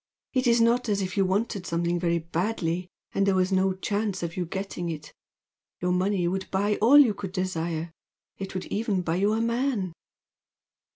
It 0.33 0.47
is 0.47 0.59
not 0.59 0.89
as 0.89 1.03
if 1.03 1.15
you 1.15 1.25
wanted 1.25 1.67
something 1.67 1.99
very 1.99 2.17
badly 2.17 2.89
and 3.13 3.27
there 3.27 3.35
was 3.35 3.51
no 3.51 3.71
chance 3.75 4.23
of 4.23 4.35
your 4.35 4.47
getting 4.47 4.89
it, 4.89 5.13
your 5.79 5.91
money 5.91 6.27
would 6.27 6.49
buy 6.49 6.77
all 6.77 6.97
you 6.97 7.13
could 7.13 7.31
desire. 7.31 7.91
It 8.39 8.55
would 8.55 8.65
even 8.65 9.03
buy 9.03 9.17
you 9.17 9.33
a 9.33 9.41
man!" 9.41 9.93